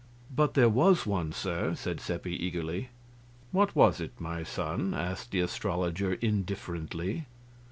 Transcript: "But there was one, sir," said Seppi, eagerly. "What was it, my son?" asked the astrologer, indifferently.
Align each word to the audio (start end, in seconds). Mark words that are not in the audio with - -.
"But 0.35 0.55
there 0.55 0.67
was 0.67 1.05
one, 1.05 1.31
sir," 1.31 1.75
said 1.75 1.99
Seppi, 2.01 2.31
eagerly. 2.35 2.89
"What 3.51 3.75
was 3.75 4.01
it, 4.01 4.19
my 4.19 4.41
son?" 4.41 4.95
asked 4.95 5.29
the 5.29 5.41
astrologer, 5.41 6.13
indifferently. 6.15 7.27